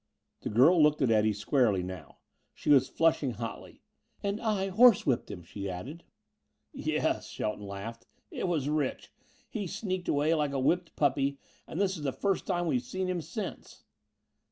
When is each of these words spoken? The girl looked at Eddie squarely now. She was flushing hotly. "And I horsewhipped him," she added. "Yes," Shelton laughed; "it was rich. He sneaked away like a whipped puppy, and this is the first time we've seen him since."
The 0.41 0.49
girl 0.49 0.81
looked 0.81 1.03
at 1.03 1.11
Eddie 1.11 1.31
squarely 1.31 1.83
now. 1.83 2.17
She 2.55 2.71
was 2.71 2.89
flushing 2.89 3.33
hotly. 3.33 3.83
"And 4.23 4.41
I 4.41 4.69
horsewhipped 4.69 5.29
him," 5.29 5.43
she 5.43 5.69
added. 5.69 6.05
"Yes," 6.73 7.29
Shelton 7.29 7.67
laughed; 7.67 8.07
"it 8.31 8.47
was 8.47 8.67
rich. 8.67 9.11
He 9.47 9.67
sneaked 9.67 10.07
away 10.09 10.33
like 10.33 10.53
a 10.53 10.59
whipped 10.59 10.95
puppy, 10.95 11.37
and 11.67 11.79
this 11.79 11.97
is 11.97 12.01
the 12.03 12.11
first 12.11 12.47
time 12.47 12.65
we've 12.65 12.81
seen 12.81 13.05
him 13.07 13.21
since." 13.21 13.83